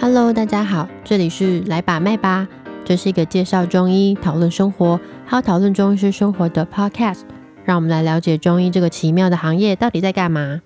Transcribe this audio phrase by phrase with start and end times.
[0.00, 2.46] Hello，大家好，这里是来把脉吧，
[2.84, 7.22] 这是一个介绍中医、讨论生活，还有讨论中医师生活的 Podcast。
[7.64, 10.62] 让我们来了解中医这个奇妙的行业到底在干嘛。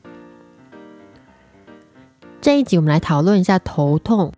[2.42, 4.34] 这一集我们来讨论一下头痛。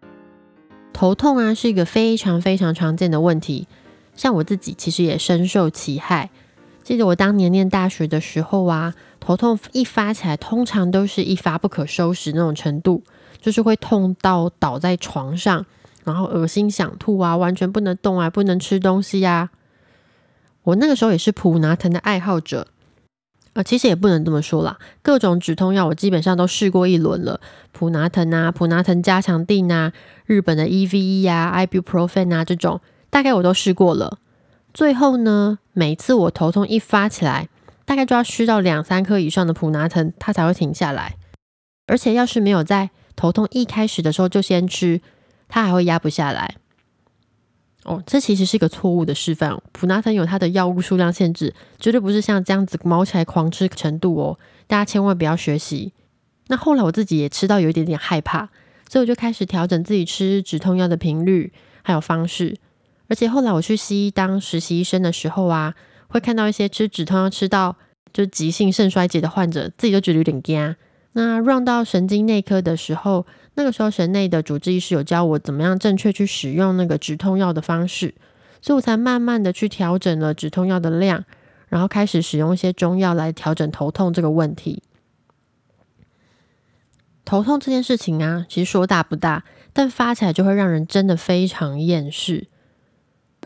[0.92, 3.66] 头痛啊，是一个非常非常常见的问题，
[4.14, 6.30] 像我自己其实也深受其害。
[6.84, 13.02] 记得我当年念大学的时候啊，头痛一发起来，通常都是一发不可收拾那种程度。
[13.40, 15.64] 就是会痛到倒在床上，
[16.04, 19.50] 然后恶心想吐啊，完全不能动啊，不能吃东西呀。
[20.62, 22.68] 我那个时候也是普拿疼的爱好者，
[23.52, 27.40] 啊，其实也不能这么说啦，各种止痛药我基本上都试过一轮了，
[27.72, 29.92] 普拿疼啊，普拿疼加强定啊，
[30.24, 32.80] 日本的 EVE 啊，Ibuprofen 啊这种，
[33.10, 34.18] 大概我都试过了。
[34.72, 37.48] 最后呢，每次我头痛一发起来，
[37.84, 41.16] 大概就要吃到两三颗以上的普拿疼，它才会停下来。
[41.86, 45.00] 而且要是没有在头痛一开始的时候就先吃，
[45.48, 46.56] 它还会压不下来。
[47.84, 49.60] 哦，这其实是一个错误的示范。
[49.72, 54.38] 普拿疼有它的药物数量限制，绝对不是像这样子毛起来狂吃程度哦。
[54.66, 55.92] 大家千万不要学习。
[56.46, 58.48] 那后来我自己也吃到有一点点害怕，
[58.88, 62.56] 所以我就开始调整自己吃止痛药的频率还有方式。
[63.08, 65.74] 而且后来我去西医当实习医生的时候啊，
[66.08, 67.76] 会看到一些吃止痛药吃到
[68.14, 70.74] 就急性肾衰竭的患者，自己都觉得有点惊。
[71.16, 78.14] 那 run 到神经内科的时候，那个时候神内的主治医师有教我怎么样正确去使用那个止痛药的方式，
[78.60, 81.24] 所以我才慢慢的去调整了止痛药的量，
[81.68, 84.82] 然后开始使用一些中药来调整头痛这个问题。
[87.24, 92.48] 头痛这件事情啊，其实说大不大，但发起来就会让人真的非常厌世。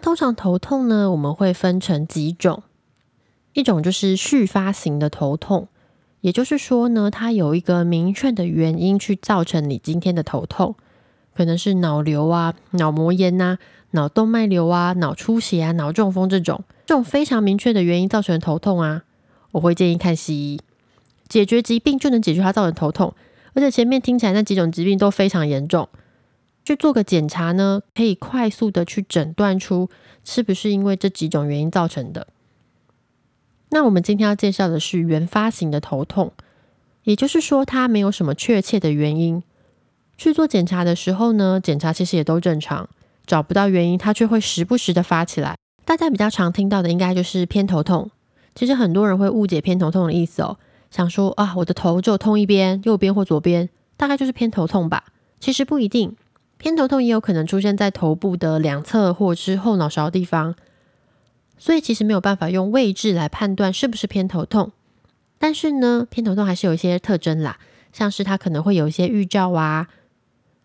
[0.00, 2.62] 通常头痛呢，我们会分成几种，
[3.52, 5.68] 一种就是续发型的头痛。
[6.20, 10.74] 也就是说呢，它有一个明确的原因去造成你今天的头痛，
[11.34, 13.58] 可能是脑瘤啊、脑膜炎呐、
[13.92, 19.04] 脑动脉瘤啊、脑出血啊、脑中风这种，这种非常明确的原因造成头痛啊，
[19.52, 20.60] 我会建议看西医，
[21.28, 23.14] 解决疾病就能解决它造成头痛，
[23.54, 25.88] 而且前面听起来那几种疾病都非常严重，
[26.64, 29.88] 去做个检查呢，可以快速的去诊断出
[30.24, 32.26] 是不是因为这几种原因造成的。
[33.70, 36.32] 那我们今天要介绍的是原发型的头痛，
[37.04, 39.42] 也就是说，它没有什么确切的原因。
[40.16, 42.88] 去做检查的时候呢，检查其实也都正常，
[43.26, 45.56] 找不到原因，它却会时不时的发起来。
[45.84, 48.10] 大家比较常听到的应该就是偏头痛。
[48.54, 50.56] 其实很多人会误解偏头痛的意思哦，
[50.90, 55.04] 想说啊，我的头就痛一边，右边或左边，大概就是偏头痛吧。
[55.38, 56.16] 其实不一定，
[56.56, 60.56] 偏头痛也有可能出现在头部的两侧或是后脑勺地方。
[61.58, 64.72] 所以其实没有办法用位置来判断是不是偏头痛，
[65.38, 67.58] 但是呢，偏头痛还是有一些特征啦，
[67.92, 69.88] 像是它可能会有一些预兆啊，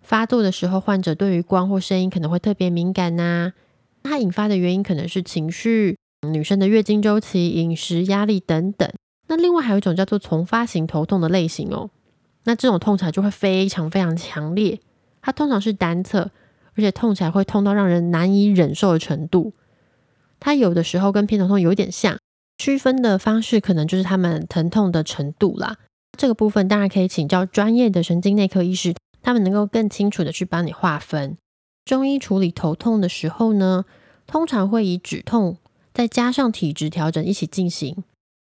[0.02, 3.54] 发作的时候患者对于光或声音可能会特别敏感呐，
[4.04, 8.90] 它引发的原因可能是情绪、女生的月经周期、饮食、压力等等。
[9.28, 11.90] 那另外还有一种叫做从发型头痛的类型哦，
[12.44, 14.80] 那这种痛起来就会非常非常强烈，
[15.22, 16.30] 它通常是单侧，
[16.75, 19.54] 而且痛起来会痛到让人难以忍受的程度。
[20.44, 22.20] 它有的时候跟偏头痛有点像，
[22.58, 25.78] 区分的方式可能就是他们疼痛的程度啦。
[26.18, 31.38] 这个部分当然可以请教专业的神经内科医师，他们能够更清楚的去帮你划分。
[31.86, 33.86] 中医处理头痛的时候呢，
[34.28, 35.56] 通常会以止痛
[35.94, 38.04] 再加上体质调整一起进行。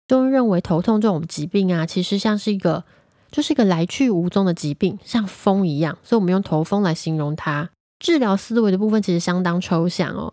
[0.09, 2.85] 中医认为头痛这种疾病啊，其实像是一个
[3.31, 7.69] 就是一个来去无踪的疾病，像风一样，所以我们用头风来形容它。
[7.99, 10.33] 治疗思维的部分其实相当抽象哦。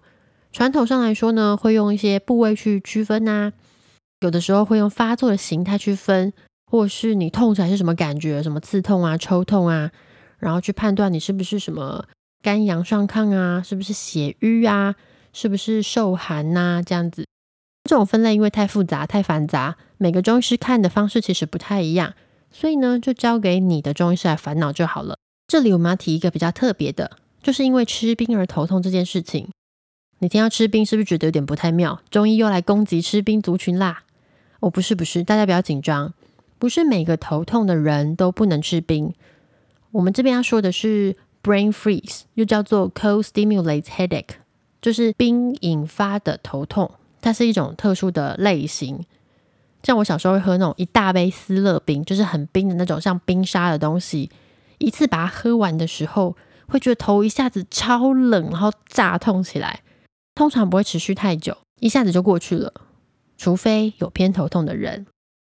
[0.51, 3.53] 传统上来说呢，会用一些部位去区分呐，
[4.19, 6.33] 有的时候会用发作的形态去分，
[6.65, 9.91] 或是你痛起来是什么感觉，什么刺痛啊、抽痛啊，
[10.39, 12.05] 然后去判断你是不是什么
[12.43, 14.95] 肝阳上亢啊，是不是血瘀啊，
[15.31, 17.25] 是不是受寒呐，这样子。
[17.89, 22.13] 这种分类因为太复杂、太繁杂，每个中医师看的方式其实不太一样，
[22.51, 25.17] 所以呢，就交给你的中医师来烦恼就好了。
[25.47, 29.49] 这里我们要提一个比较特别的，就是因为吃冰而头痛这件事情。
[30.23, 31.99] 你听到吃冰是不是觉得有点不太妙？
[32.11, 34.03] 中医又来攻击吃冰族群啦？
[34.59, 36.13] 哦，不是不是，大家不要紧张，
[36.59, 39.15] 不是每个头痛的人都不能吃冰。
[39.89, 44.35] 我们这边要说的是 brain freeze，又叫做 cold stimulates headache，
[44.79, 49.03] 就是冰引发的头痛，它是一种特殊的类型。
[49.81, 54.29] 像我小时候会喝那种一大杯思乐冰，就是很冰的那种，像冰沙的东西，
[54.77, 56.37] 一次把它喝完的时候，
[56.67, 59.79] 会觉得头一下子超冷，然后炸痛起来。
[60.41, 62.73] 通常不会持续太久，一下子就过去了。
[63.37, 65.05] 除非有偏头痛的人。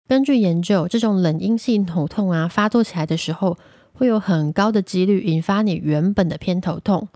[0.08, 3.58] 根据研究，这种冷阴性头痛啊，发作起来的时候，
[3.92, 7.08] 会有很高的几率引发你原本的偏头痛。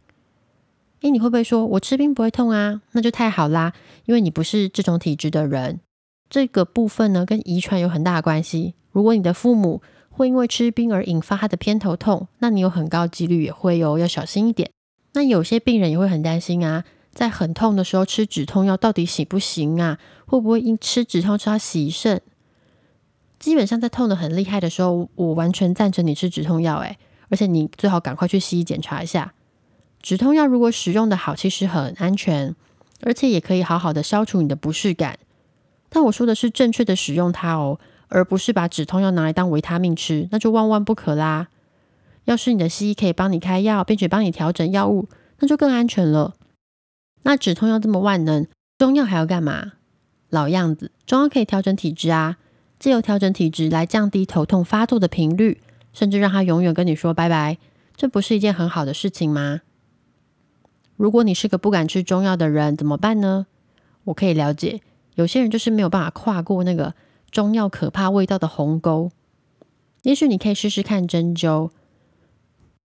[1.00, 2.82] 诶，你会不会说我吃冰不会痛啊？
[2.90, 3.72] 那就太好啦，
[4.04, 5.80] 因为你不是这种体质的人。
[6.28, 8.74] 这个部分呢，跟遗传有很大的关系。
[8.90, 9.80] 如果你的父母
[10.10, 14.70] 会因为吃冰而引发他的偏头痛，那你有很高几率也会哦，要小心一点。
[15.14, 19.98] 那有些病人也会很担心啊，在很痛的时候吃止痛药到底行不行啊？
[20.26, 22.20] 会不会因吃止痛吃到洗肾？
[23.38, 26.96] 基本上在痛的很厉害的时候，我完全赞成你吃止痛药，诶，
[27.28, 29.34] 而且你最好赶快去西医检查一下。
[30.00, 32.54] 止痛药如果使用的好，其实很安全，
[33.02, 35.18] 而且也可以好好的消除你的不适感。
[35.88, 37.78] 但我说的是正确的使用它哦，
[38.08, 41.48] 而不是把止痛药拿来当维他命吃，那就万万不可啦。
[42.24, 45.08] 要是你的西医可以帮你开药，并且帮你调整药物，
[45.40, 46.34] 那就更安全了。
[47.22, 48.46] 那止痛药这么万能，
[48.78, 49.72] 中药还要干嘛？
[50.28, 52.38] 老样子，中药可以调整体质啊，
[52.78, 55.60] 借由调整体质来降低头痛发作的频率，
[55.92, 57.58] 甚至让它永远跟你说拜拜，
[57.96, 59.60] 这不是一件很好的事情吗？
[60.96, 63.46] 如果你是个不敢吃中药的人，怎么办呢？
[64.04, 64.80] 我可以了解，
[65.14, 66.94] 有些人就是没有办法跨过那个
[67.30, 69.10] 中药可怕味道的鸿沟。
[70.02, 71.70] 也许你可以试试看针灸。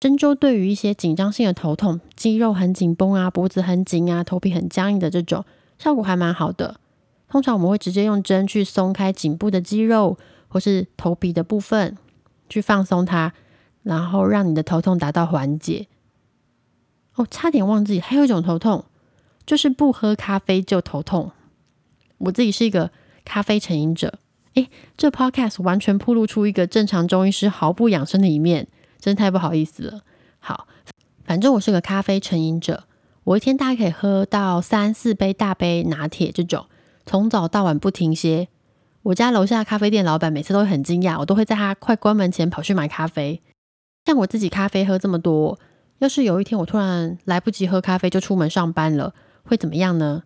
[0.00, 5.44] 针灸对于一些紧张性的头痛、肌肉很紧绷啊、脖子很紧啊、头皮很僵硬的这种，
[5.78, 6.80] 效果还蛮好的。
[7.28, 10.16] 通常我们会直接用针去松开颈部的肌肉，
[10.48, 11.98] 或是头皮的部分，
[12.48, 13.34] 去放松它，
[13.82, 15.86] 然后让你的头痛达到缓解。
[17.16, 18.86] 哦，差点忘记，还有一种头痛，
[19.44, 21.30] 就是不喝咖啡就头痛。
[22.16, 22.90] 我自己是一个
[23.26, 24.18] 咖啡成瘾者。
[24.54, 28.66] 诶，这 podcast 完全暴露出一个正常中医师毫不养生的一面。
[29.00, 30.02] 真太不好意思了。
[30.38, 30.68] 好，
[31.24, 32.84] 反正我是个咖啡成瘾者，
[33.24, 36.66] 我一天大概可以喝到三四杯大杯拿铁这种，
[37.06, 38.48] 从早到晚不停歇。
[39.02, 43.42] 我家楼下咖啡店老板每次都会很惊讶，我都会在他快关门前跑去买咖啡。
[44.04, 45.58] 像我自己咖啡喝这么多，
[45.98, 49.14] 要是有一天我突然来不及喝咖啡就出门上班了，
[49.44, 50.24] 会怎么样呢？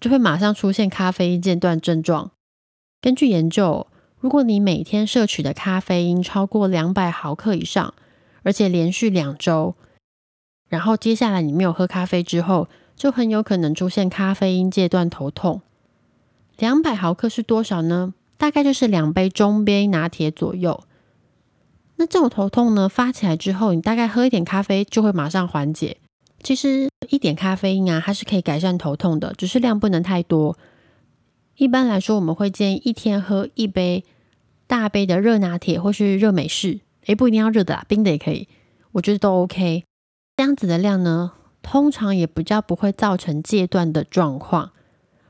[0.00, 2.30] 就会马上出现咖啡间断症状。
[3.00, 3.86] 根据研究，
[4.24, 7.92] 如果你每天摄取的咖啡因超过两百毫克以上，
[8.42, 9.74] 而且连续两周，
[10.66, 12.66] 然后接下来你没有喝咖啡之后，
[12.96, 15.60] 就很有可能出现咖啡因戒断头痛。
[16.56, 18.14] 两百毫克是多少呢？
[18.38, 20.84] 大概就是两杯中杯拿铁左右。
[21.96, 25.98] 那这种头痛呢，发起来之后，你大概喝一点咖啡就会马上缓解。
[26.42, 30.56] 其实一点咖啡因啊，它是可以改善头痛的，只是量不能太多。
[31.56, 34.02] 一般来说，我们会建议一天喝一杯
[34.66, 36.80] 大杯的热拿铁或是热美式。
[37.06, 38.48] 诶，不一定要热的啦，冰的也可以，
[38.92, 39.84] 我觉得都 OK。
[40.36, 41.32] 这样子的量呢，
[41.62, 44.72] 通常也比较不会造成戒断的状况，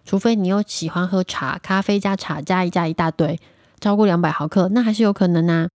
[0.05, 3.39] 除非你又喜欢喝茶、咖啡加茶加一加一大堆，
[3.81, 5.69] 超过两百毫克，那还是有可能啊。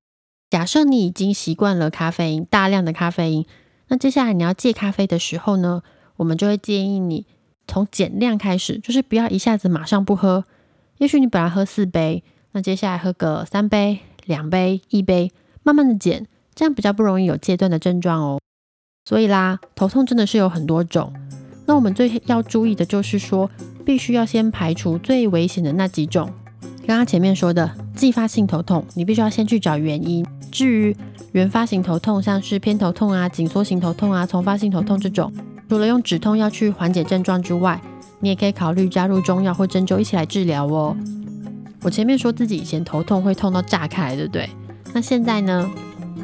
[0.49, 3.45] 假设你已经习惯了咖啡因，大量的咖啡因，
[3.89, 5.83] 那接下来你要戒咖啡的时候呢，
[6.15, 7.25] 我们就会建议你
[7.67, 10.45] 从减量开始，就是不要一下子马上不喝。
[10.97, 15.31] 也许你本来喝四杯，那接下来喝个三杯、两杯、一杯。
[15.61, 16.25] 慢慢的减，
[16.55, 18.39] 这样比较不容易有戒断的症状哦。
[19.05, 21.13] 所以啦，头痛真的是有很多种。
[21.67, 23.51] 那我们最要注意的就是说，
[23.85, 26.31] 必须要先排除最危险的那几种。
[26.87, 30.25] 刚刚前面说的继发性头痛，你必须要先去找原因。
[30.51, 30.95] 至于
[31.33, 35.31] 原发型头痛，像是偏头痛啊、紧缩型头痛啊、从发性头痛这种，
[35.67, 37.79] 除了用止痛药去缓解症状之外，
[38.21, 40.97] 你也可以考虑加入中药或针灸一起来治疗哦。
[41.81, 44.49] 我前面说自己以前头痛会痛到炸开，对不对？
[44.93, 45.69] 那现在呢？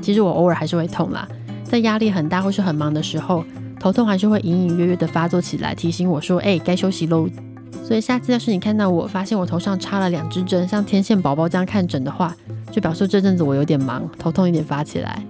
[0.02, 1.28] 其实我偶尔还是会痛啦，
[1.64, 3.44] 在压力很大或是很忙的时候，
[3.80, 7.28] 头痛还是会隐隐约约的发作起来，提醒我说：“哎，该休息喽。”
[7.84, 12.36] 所以下次要是你看到我发现我头上插了两支针，像天线宝宝这样看诊的话，
[12.72, 15.24] 就表示这阵子我有点忙，头痛有点发起来。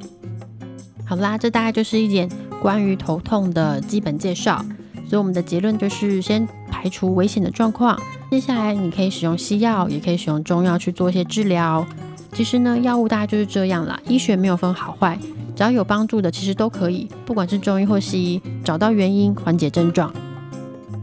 [1.06, 2.30] 好啦，这大概就是一点
[2.62, 4.66] 关于头痛的基本介绍。
[5.08, 7.98] 所以我们的结论就是先排除危险的状况，
[8.36, 11.86] 接下来你可以使用西药，也可以使用中药去做一些治疗。
[12.34, 13.98] 其实呢，药物大概就是这样啦。
[14.10, 15.18] 医学没有分好坏，
[15.56, 17.10] 只要有帮助的，其实都可以。
[17.26, 20.14] 不管是中医或西医，找到原因，缓解症状。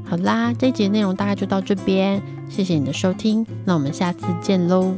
[0.05, 2.21] 好啦，这一节内容大概就到这边，
[2.51, 4.95] 谢谢你的收听，那我们下次见喽。